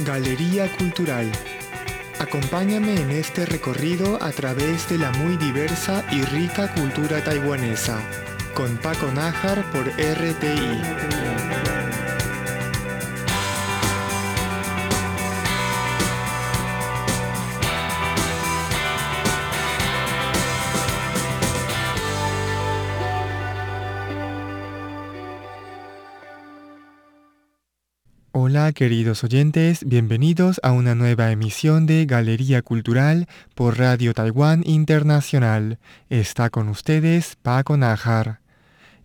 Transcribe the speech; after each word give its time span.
Galería 0.00 0.70
Cultural. 0.76 1.30
Acompáñame 2.20 3.00
en 3.00 3.10
este 3.10 3.46
recorrido 3.46 4.22
a 4.22 4.30
través 4.30 4.88
de 4.88 4.98
la 4.98 5.10
muy 5.12 5.36
diversa 5.36 6.04
y 6.12 6.22
rica 6.22 6.72
cultura 6.72 7.22
taiwanesa, 7.22 7.98
con 8.54 8.76
Paco 8.76 9.10
Nájar 9.12 9.64
por 9.72 9.88
RTI. 9.88 11.77
Hola 28.40 28.70
queridos 28.70 29.24
oyentes, 29.24 29.82
bienvenidos 29.84 30.60
a 30.62 30.70
una 30.70 30.94
nueva 30.94 31.32
emisión 31.32 31.86
de 31.86 32.06
Galería 32.06 32.62
Cultural 32.62 33.26
por 33.56 33.80
Radio 33.80 34.14
Taiwán 34.14 34.62
Internacional. 34.64 35.80
Está 36.08 36.48
con 36.48 36.68
ustedes 36.68 37.34
Paco 37.42 37.76
Najar. 37.76 38.38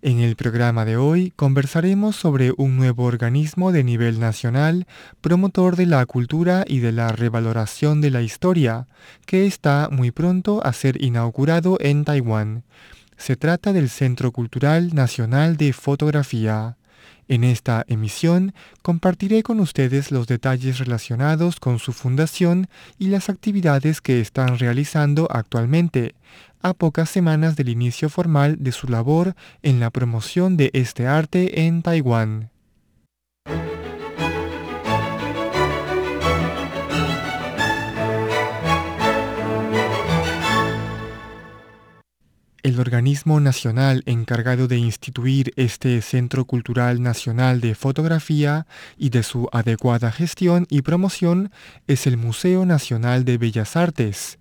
En 0.04 0.20
el 0.20 0.36
programa 0.36 0.86
de 0.86 0.98
hoy 0.98 1.34
conversaremos 1.36 2.16
sobre 2.16 2.54
un 2.58 2.78
nuevo 2.78 3.06
organismo 3.06 3.72
de 3.72 3.84
nivel 3.84 4.20
nacional, 4.20 4.86
promotor 5.20 5.78
de 5.78 5.88
la 5.88 6.06
cultura 6.06 6.64
y 6.68 6.78
de 6.78 6.92
la 6.92 7.08
revaloración 7.08 8.02
de 8.02 8.12
la 8.12 8.22
historia, 8.22 8.86
que 9.26 9.48
está 9.48 9.90
muy 9.92 10.12
pronto 10.12 10.64
a 10.64 10.74
ser 10.74 11.04
inaugurado 11.04 11.80
en 11.80 12.06
Taiwán. 12.06 12.66
Se 13.18 13.36
trata 13.36 13.74
del 13.74 13.90
Centro 13.90 14.32
Cultural 14.32 14.94
Nacional 14.94 15.58
de 15.58 15.74
Fotografía. 15.74 16.78
En 17.28 17.44
esta 17.44 17.86
emisión 17.88 18.54
compartiré 18.82 19.44
con 19.44 19.60
ustedes 19.60 20.12
los 20.12 20.28
detalles 20.28 20.80
relacionados 20.80 21.60
con 21.60 21.80
su 21.80 21.94
fundación 21.94 22.68
y 23.00 23.08
las 23.08 23.30
actividades 23.30 24.02
que 24.02 24.20
están 24.20 24.60
realizando 24.60 25.28
actualmente, 25.32 26.16
a 26.62 26.74
pocas 26.74 27.10
semanas 27.10 27.56
del 27.56 27.70
inicio 27.70 28.10
formal 28.10 28.58
de 28.60 28.72
su 28.72 28.88
labor 28.88 29.36
en 29.62 29.80
la 29.80 29.90
promoción 29.90 30.56
de 30.58 30.72
este 30.74 31.08
arte 31.08 31.66
en 31.66 31.82
Taiwán. 31.82 32.53
El 42.64 42.80
organismo 42.80 43.42
nacional 43.42 44.04
encargado 44.06 44.70
de 44.70 44.78
instituir 44.78 45.52
este 45.58 46.02
Centro 46.02 46.46
Cultural 46.46 47.02
Nacional 47.02 47.60
de 47.60 47.76
Fotografía 47.76 48.68
y 48.98 49.10
de 49.10 49.24
su 49.24 49.50
adecuada 49.52 50.14
gestión 50.14 50.66
y 50.70 50.82
promoción 50.82 51.52
es 51.88 52.08
el 52.08 52.16
Museo 52.16 52.66
Nacional 52.66 53.26
de 53.26 53.38
Bellas 53.38 53.76
Artes. 53.76 54.40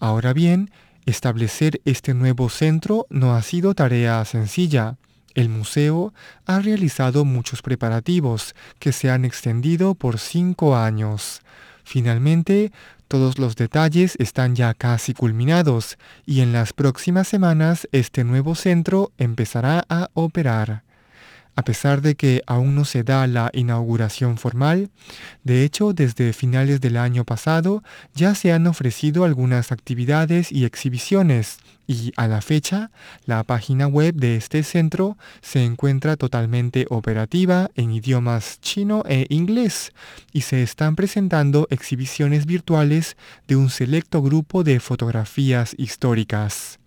Ahora 0.00 0.32
bien, 0.32 0.72
establecer 1.06 1.80
este 1.84 2.12
nuevo 2.12 2.48
centro 2.48 3.06
no 3.08 3.36
ha 3.36 3.42
sido 3.42 3.72
tarea 3.72 4.24
sencilla. 4.24 4.96
El 5.34 5.48
museo 5.48 6.12
ha 6.46 6.58
realizado 6.58 7.24
muchos 7.24 7.62
preparativos 7.62 8.56
que 8.80 8.90
se 8.90 9.12
han 9.12 9.24
extendido 9.24 9.94
por 9.94 10.18
cinco 10.18 10.76
años. 10.76 11.40
Finalmente, 11.90 12.70
todos 13.08 13.40
los 13.40 13.56
detalles 13.56 14.14
están 14.20 14.54
ya 14.54 14.74
casi 14.74 15.12
culminados 15.12 15.98
y 16.24 16.40
en 16.40 16.52
las 16.52 16.72
próximas 16.72 17.26
semanas 17.26 17.88
este 17.90 18.22
nuevo 18.22 18.54
centro 18.54 19.10
empezará 19.18 19.82
a 19.88 20.08
operar. 20.14 20.84
A 21.56 21.62
pesar 21.62 22.00
de 22.00 22.14
que 22.14 22.42
aún 22.46 22.74
no 22.74 22.84
se 22.84 23.02
da 23.02 23.26
la 23.26 23.50
inauguración 23.52 24.38
formal, 24.38 24.90
de 25.44 25.64
hecho 25.64 25.92
desde 25.92 26.32
finales 26.32 26.80
del 26.80 26.96
año 26.96 27.24
pasado 27.24 27.82
ya 28.14 28.34
se 28.34 28.52
han 28.52 28.66
ofrecido 28.66 29.24
algunas 29.24 29.72
actividades 29.72 30.52
y 30.52 30.64
exhibiciones 30.64 31.58
y 31.90 32.12
a 32.16 32.28
la 32.28 32.40
fecha 32.40 32.92
la 33.24 33.42
página 33.42 33.88
web 33.88 34.14
de 34.14 34.36
este 34.36 34.62
centro 34.62 35.18
se 35.42 35.64
encuentra 35.64 36.16
totalmente 36.16 36.86
operativa 36.88 37.68
en 37.74 37.90
idiomas 37.90 38.60
chino 38.60 39.02
e 39.08 39.26
inglés 39.28 39.92
y 40.32 40.42
se 40.42 40.62
están 40.62 40.94
presentando 40.94 41.66
exhibiciones 41.70 42.46
virtuales 42.46 43.16
de 43.48 43.56
un 43.56 43.70
selecto 43.70 44.22
grupo 44.22 44.62
de 44.62 44.78
fotografías 44.78 45.74
históricas. 45.78 46.79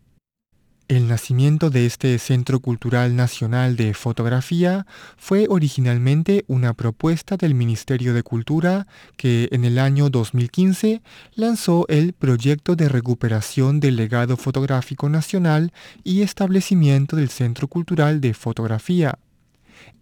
El 0.93 1.07
nacimiento 1.07 1.71
de 1.71 1.87
este 1.87 2.19
Centro 2.19 2.59
Cultural 2.59 3.15
Nacional 3.15 3.75
de 3.75 3.95
Fotografía 3.95 4.85
fue 5.17 5.47
originalmente 5.49 6.45
una 6.45 6.75
propuesta 6.75 7.35
del 7.35 7.55
Ministerio 7.55 8.13
de 8.13 8.21
Cultura 8.21 8.85
que 9.17 9.49
en 9.51 9.65
el 9.65 9.79
año 9.79 10.11
2015 10.11 11.01
lanzó 11.33 11.87
el 11.87 12.13
Proyecto 12.13 12.75
de 12.75 12.89
Recuperación 12.89 13.79
del 13.79 13.95
Legado 13.95 14.37
Fotográfico 14.37 15.09
Nacional 15.09 15.73
y 16.03 16.21
establecimiento 16.21 17.15
del 17.15 17.29
Centro 17.29 17.67
Cultural 17.67 18.21
de 18.21 18.35
Fotografía. 18.35 19.17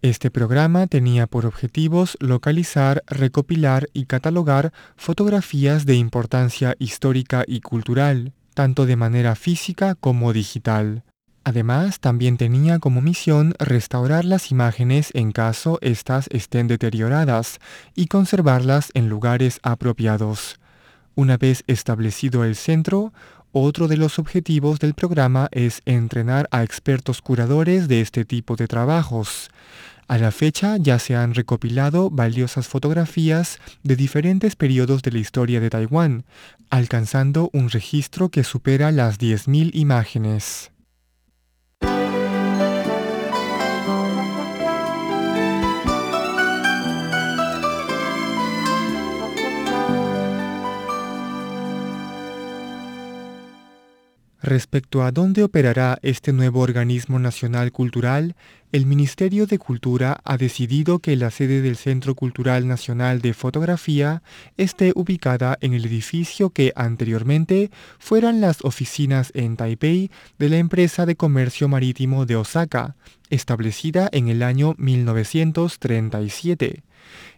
Este 0.02 0.30
programa 0.30 0.88
tenía 0.88 1.26
por 1.26 1.46
objetivos 1.46 2.18
localizar, 2.20 3.02
recopilar 3.06 3.88
y 3.94 4.04
catalogar 4.04 4.74
fotografías 4.96 5.86
de 5.86 5.94
importancia 5.94 6.74
histórica 6.78 7.44
y 7.46 7.62
cultural 7.62 8.34
tanto 8.54 8.86
de 8.86 8.96
manera 8.96 9.34
física 9.34 9.94
como 9.94 10.32
digital. 10.32 11.04
Además, 11.44 11.98
también 11.98 12.36
tenía 12.36 12.78
como 12.78 13.00
misión 13.00 13.54
restaurar 13.58 14.24
las 14.24 14.50
imágenes 14.50 15.10
en 15.14 15.32
caso 15.32 15.78
éstas 15.80 16.28
estén 16.30 16.68
deterioradas 16.68 17.58
y 17.96 18.06
conservarlas 18.06 18.90
en 18.94 19.08
lugares 19.08 19.58
apropiados. 19.62 20.60
Una 21.14 21.36
vez 21.36 21.64
establecido 21.66 22.44
el 22.44 22.54
centro, 22.54 23.12
otro 23.52 23.86
de 23.86 23.96
los 23.96 24.18
objetivos 24.18 24.78
del 24.78 24.94
programa 24.94 25.48
es 25.52 25.82
entrenar 25.84 26.48
a 26.50 26.62
expertos 26.62 27.22
curadores 27.22 27.86
de 27.86 28.00
este 28.00 28.24
tipo 28.24 28.56
de 28.56 28.66
trabajos. 28.66 29.50
A 30.08 30.18
la 30.18 30.32
fecha 30.32 30.76
ya 30.78 30.98
se 30.98 31.14
han 31.14 31.34
recopilado 31.34 32.10
valiosas 32.10 32.66
fotografías 32.66 33.58
de 33.82 33.96
diferentes 33.96 34.56
periodos 34.56 35.02
de 35.02 35.12
la 35.12 35.18
historia 35.18 35.60
de 35.60 35.70
Taiwán, 35.70 36.24
alcanzando 36.70 37.50
un 37.52 37.70
registro 37.70 38.28
que 38.28 38.44
supera 38.44 38.90
las 38.90 39.18
10.000 39.18 39.70
imágenes. 39.74 40.71
Respecto 54.52 55.02
a 55.02 55.12
dónde 55.12 55.44
operará 55.44 55.98
este 56.02 56.34
nuevo 56.34 56.60
organismo 56.60 57.18
nacional 57.18 57.72
cultural, 57.72 58.36
el 58.70 58.84
Ministerio 58.84 59.46
de 59.46 59.58
Cultura 59.58 60.20
ha 60.24 60.36
decidido 60.36 60.98
que 60.98 61.16
la 61.16 61.30
sede 61.30 61.62
del 61.62 61.76
Centro 61.76 62.14
Cultural 62.14 62.68
Nacional 62.68 63.22
de 63.22 63.32
Fotografía 63.32 64.22
esté 64.58 64.92
ubicada 64.94 65.56
en 65.62 65.72
el 65.72 65.86
edificio 65.86 66.50
que 66.50 66.74
anteriormente 66.76 67.70
fueran 67.98 68.42
las 68.42 68.62
oficinas 68.62 69.32
en 69.34 69.56
Taipei 69.56 70.10
de 70.38 70.50
la 70.50 70.58
empresa 70.58 71.06
de 71.06 71.16
comercio 71.16 71.66
marítimo 71.68 72.26
de 72.26 72.36
Osaka, 72.36 72.94
establecida 73.30 74.10
en 74.12 74.28
el 74.28 74.42
año 74.42 74.74
1937. 74.76 76.82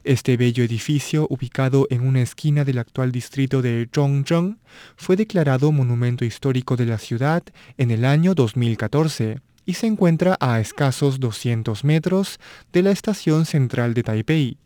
Este 0.04 0.36
bello 0.36 0.64
edificio, 0.64 1.26
ubicado 1.30 1.86
en 1.90 2.06
una 2.06 2.22
esquina 2.22 2.64
del 2.64 2.78
actual 2.78 3.12
distrito 3.12 3.62
de 3.62 3.88
Zhongzheng, 3.92 4.58
fue 4.96 5.16
declarado 5.16 5.72
Monumento 5.72 6.24
Histórico 6.24 6.76
de 6.76 6.86
la 6.86 6.98
ciudad 6.98 7.42
en 7.78 7.90
el 7.90 8.04
año 8.04 8.34
2014 8.34 9.40
y 9.66 9.74
se 9.74 9.86
encuentra 9.86 10.36
a 10.40 10.60
escasos 10.60 11.20
200 11.20 11.84
metros 11.84 12.38
de 12.72 12.82
la 12.82 12.90
estación 12.90 13.46
central 13.46 13.94
de 13.94 14.02
Taipei. 14.02 14.58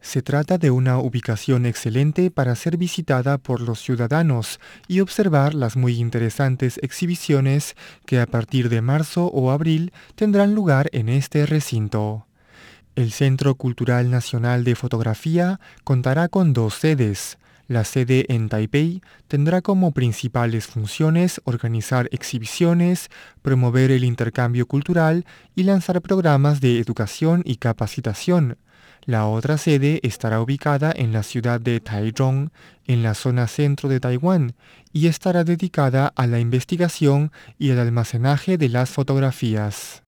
Se 0.00 0.22
trata 0.22 0.58
de 0.58 0.70
una 0.70 0.98
ubicación 0.98 1.66
excelente 1.66 2.30
para 2.30 2.54
ser 2.54 2.76
visitada 2.76 3.36
por 3.36 3.60
los 3.60 3.80
ciudadanos 3.80 4.60
y 4.86 5.00
observar 5.00 5.54
las 5.54 5.76
muy 5.76 5.98
interesantes 5.98 6.78
exhibiciones 6.82 7.74
que 8.06 8.20
a 8.20 8.26
partir 8.26 8.68
de 8.68 8.80
marzo 8.80 9.26
o 9.26 9.50
abril 9.50 9.92
tendrán 10.14 10.54
lugar 10.54 10.88
en 10.92 11.08
este 11.08 11.46
recinto. 11.46 12.27
El 12.98 13.12
Centro 13.12 13.54
Cultural 13.54 14.10
Nacional 14.10 14.64
de 14.64 14.74
Fotografía 14.74 15.60
contará 15.84 16.26
con 16.26 16.52
dos 16.52 16.74
sedes. 16.74 17.38
La 17.68 17.84
sede 17.84 18.26
en 18.28 18.48
Taipei 18.48 19.02
tendrá 19.28 19.62
como 19.62 19.92
principales 19.92 20.66
funciones 20.66 21.40
organizar 21.44 22.08
exhibiciones, 22.10 23.08
promover 23.40 23.92
el 23.92 24.02
intercambio 24.02 24.66
cultural 24.66 25.26
y 25.54 25.62
lanzar 25.62 26.02
programas 26.02 26.60
de 26.60 26.80
educación 26.80 27.42
y 27.44 27.58
capacitación. 27.58 28.58
La 29.04 29.28
otra 29.28 29.58
sede 29.58 30.00
estará 30.02 30.40
ubicada 30.40 30.92
en 30.92 31.12
la 31.12 31.22
ciudad 31.22 31.60
de 31.60 31.78
Taichung, 31.78 32.48
en 32.84 33.04
la 33.04 33.14
zona 33.14 33.46
centro 33.46 33.88
de 33.88 34.00
Taiwán, 34.00 34.56
y 34.92 35.06
estará 35.06 35.44
dedicada 35.44 36.12
a 36.16 36.26
la 36.26 36.40
investigación 36.40 37.30
y 37.58 37.70
el 37.70 37.78
almacenaje 37.78 38.58
de 38.58 38.68
las 38.70 38.90
fotografías. 38.90 40.02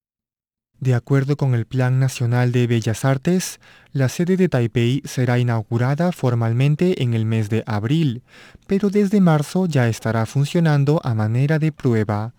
De 0.81 0.95
acuerdo 0.95 1.37
con 1.37 1.55
el 1.55 1.67
Plan 1.67 2.01
Nacional 2.01 2.53
de 2.53 2.67
Bellas 2.67 3.05
Artes, 3.05 3.61
la 3.93 4.09
sede 4.09 4.39
de 4.39 4.49
Taipei 4.49 5.03
será 5.05 5.39
inaugurada 5.39 6.11
formalmente 6.11 7.03
en 7.03 7.13
el 7.13 7.27
mes 7.27 7.51
de 7.51 7.63
abril, 7.67 8.23
pero 8.67 8.89
desde 8.89 9.21
marzo 9.21 9.67
ya 9.67 9.89
estará 9.89 10.25
funcionando 10.25 10.99
a 11.05 11.13
manera 11.13 11.59
de 11.59 11.71
prueba. 11.71 12.33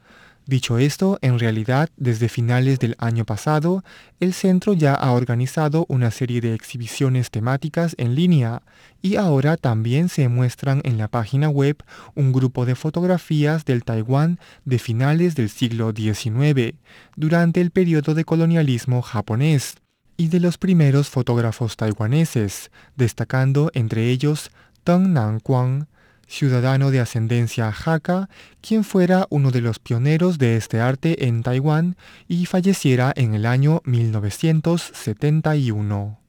Dicho 0.48 0.80
esto, 0.80 1.20
en 1.22 1.38
realidad, 1.38 1.90
desde 1.98 2.28
finales 2.28 2.80
del 2.80 2.96
año 2.98 3.26
pasado, 3.26 3.84
el 4.20 4.34
centro 4.34 4.74
ya 4.74 4.96
ha 4.96 5.12
organizado 5.12 5.86
una 5.88 6.10
serie 6.10 6.42
de 6.42 6.56
exhibiciones 6.56 7.30
temáticas 7.30 7.94
en 7.98 8.16
línea 8.16 8.64
y 9.04 9.18
ahora 9.18 9.56
también 9.56 10.10
se 10.10 10.28
muestran 10.30 10.82
en 10.84 10.98
la 10.98 11.08
página 11.08 11.48
web 11.48 11.78
un 12.16 12.34
grupo 12.34 12.66
de 12.66 12.76
fotografías 12.76 13.66
del 13.66 13.84
Taiwán 13.84 14.40
de 14.66 14.80
finales 14.80 15.36
del 15.36 15.50
siglo 15.50 15.94
XIX, 15.96 16.76
durante 17.16 17.62
el 17.62 17.70
periodo 17.70 18.16
de 18.16 18.26
colonialismo 18.26 19.02
japonés, 19.04 19.76
y 20.18 20.28
de 20.28 20.40
los 20.40 20.58
primeros 20.58 21.10
fotógrafos 21.10 21.78
taiwaneses, 21.78 22.70
destacando 22.96 23.72
entre 23.74 24.10
ellos 24.10 24.52
Teng 24.84 25.14
Nanquang, 25.14 25.88
ciudadano 26.32 26.92
de 26.92 27.02
ascendencia 27.02 27.68
Hakka, 27.68 28.30
quien 28.62 28.86
fuera 28.86 29.28
uno 29.30 29.52
de 29.52 29.60
los 29.60 29.80
pioneros 29.80 30.38
de 30.38 30.56
este 30.56 30.80
arte 30.80 31.28
en 31.28 31.44
Taiwán 31.44 31.98
y 32.28 32.46
falleciera 32.46 33.12
en 33.16 33.34
el 33.34 33.46
año 33.46 33.82
1971. 33.84 36.21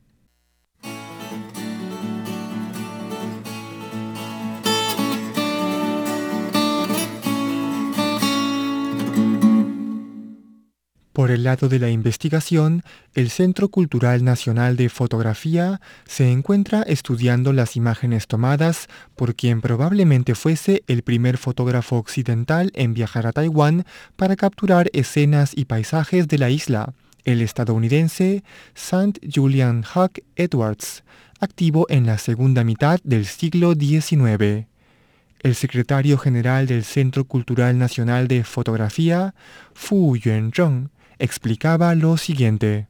Por 11.12 11.30
el 11.30 11.44
lado 11.44 11.68
de 11.68 11.78
la 11.78 11.90
investigación, 11.90 12.82
el 13.14 13.28
Centro 13.28 13.68
Cultural 13.68 14.24
Nacional 14.24 14.76
de 14.76 14.88
Fotografía 14.88 15.82
se 16.06 16.30
encuentra 16.30 16.80
estudiando 16.82 17.52
las 17.52 17.76
imágenes 17.76 18.26
tomadas 18.26 18.88
por 19.14 19.34
quien 19.34 19.60
probablemente 19.60 20.34
fuese 20.34 20.84
el 20.86 21.02
primer 21.02 21.36
fotógrafo 21.36 21.96
occidental 21.96 22.72
en 22.74 22.94
viajar 22.94 23.26
a 23.26 23.32
Taiwán 23.32 23.84
para 24.16 24.36
capturar 24.36 24.88
escenas 24.94 25.52
y 25.54 25.66
paisajes 25.66 26.28
de 26.28 26.38
la 26.38 26.48
isla, 26.48 26.94
el 27.24 27.42
estadounidense 27.42 28.42
St. 28.74 29.20
Julian 29.30 29.84
Huck 29.94 30.20
Edwards, 30.36 31.04
activo 31.40 31.84
en 31.90 32.06
la 32.06 32.16
segunda 32.16 32.64
mitad 32.64 33.00
del 33.04 33.26
siglo 33.26 33.74
XIX. 33.74 34.66
El 35.40 35.54
secretario 35.56 36.16
general 36.16 36.66
del 36.66 36.84
Centro 36.84 37.24
Cultural 37.24 37.76
Nacional 37.76 38.28
de 38.28 38.44
Fotografía, 38.44 39.34
Fu 39.74 40.16
Yuanzheng, 40.16 40.88
explicaba 41.22 41.94
lo 41.94 42.16
siguiente. 42.16 42.88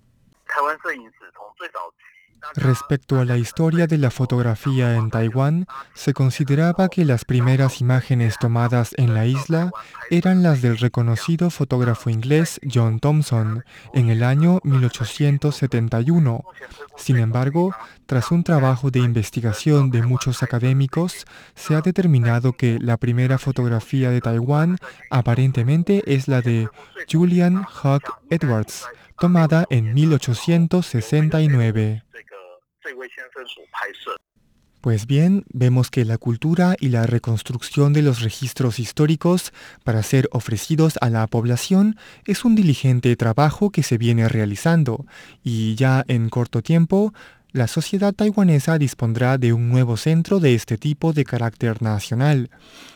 Respecto 2.54 3.18
a 3.18 3.24
la 3.24 3.38
historia 3.38 3.86
de 3.86 3.98
la 3.98 4.10
fotografía 4.10 4.96
en 4.96 5.10
Taiwán, 5.10 5.66
se 5.94 6.12
consideraba 6.12 6.88
que 6.88 7.04
las 7.04 7.24
primeras 7.24 7.80
imágenes 7.80 8.36
tomadas 8.38 8.90
en 8.96 9.14
la 9.14 9.26
isla 9.26 9.70
eran 10.10 10.42
las 10.42 10.60
del 10.60 10.78
reconocido 10.78 11.50
fotógrafo 11.50 12.10
inglés 12.10 12.60
John 12.70 13.00
Thomson 13.00 13.64
en 13.94 14.10
el 14.10 14.22
año 14.22 14.60
1871. 14.64 16.44
Sin 16.96 17.16
embargo, 17.16 17.74
tras 18.06 18.30
un 18.30 18.44
trabajo 18.44 18.90
de 18.90 19.00
investigación 19.00 19.90
de 19.90 20.02
muchos 20.02 20.42
académicos, 20.42 21.24
se 21.54 21.74
ha 21.74 21.80
determinado 21.80 22.52
que 22.52 22.78
la 22.78 22.98
primera 22.98 23.38
fotografía 23.38 24.10
de 24.10 24.20
Taiwán 24.20 24.76
aparentemente 25.10 26.02
es 26.06 26.28
la 26.28 26.42
de 26.42 26.68
Julian 27.10 27.64
Huck 27.82 28.18
Edwards, 28.28 28.84
tomada 29.18 29.64
en 29.70 29.94
1869. 29.94 32.02
Pues 34.82 35.06
bien, 35.06 35.44
vemos 35.52 35.92
que 35.92 36.04
la 36.04 36.18
cultura 36.18 36.74
y 36.80 36.88
la 36.88 37.06
reconstrucción 37.06 37.92
de 37.92 38.02
los 38.02 38.20
registros 38.20 38.80
históricos 38.80 39.52
para 39.84 40.02
ser 40.02 40.28
ofrecidos 40.32 40.98
a 41.00 41.08
la 41.08 41.24
población 41.28 41.96
es 42.26 42.44
un 42.44 42.56
diligente 42.56 43.14
trabajo 43.14 43.70
que 43.70 43.84
se 43.84 43.96
viene 43.96 44.28
realizando 44.28 45.06
y 45.44 45.76
ya 45.76 46.04
en 46.08 46.28
corto 46.30 46.62
tiempo 46.62 47.14
la 47.52 47.66
sociedad 47.66 48.14
taiwanesa 48.14 48.78
dispondrá 48.78 49.36
de 49.36 49.52
un 49.52 49.68
nuevo 49.68 49.96
centro 49.96 50.40
de 50.40 50.54
este 50.54 50.78
tipo 50.78 51.12
de 51.12 51.24
carácter 51.24 51.82
nacional. 51.82 52.50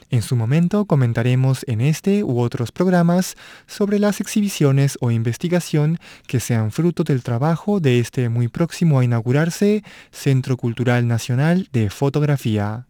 En 0.09 0.23
su 0.23 0.37
momento 0.37 0.87
comentaremos 0.87 1.65
en 1.67 1.81
este 1.81 2.25
u 2.25 2.41
otros 2.41 2.73
programas 2.73 3.35
sobre 3.67 3.99
las 3.99 4.21
exhibiciones 4.21 4.97
o 5.01 5.11
investigación 5.11 5.99
que 6.27 6.41
sean 6.41 6.71
fruto 6.71 7.05
del 7.05 7.23
trabajo 7.23 7.81
de 7.81 7.99
este 7.99 8.29
muy 8.29 8.49
próximo 8.49 8.99
a 8.99 9.05
inaugurarse 9.05 9.83
Centro 10.11 10.57
Cultural 10.57 11.07
Nacional 11.07 11.69
de 11.73 11.91
Fotografía. 11.91 12.87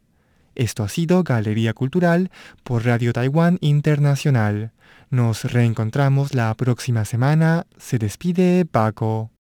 Esto 0.54 0.84
ha 0.84 0.88
sido 0.88 1.22
Galería 1.22 1.74
Cultural 1.74 2.30
por 2.62 2.84
Radio 2.84 3.12
Taiwán 3.12 3.58
Internacional. 3.60 4.72
Nos 5.10 5.44
reencontramos 5.44 6.34
la 6.34 6.54
próxima 6.54 7.04
semana. 7.04 7.66
Se 7.76 7.98
despide 7.98 8.64
Paco. 8.64 9.36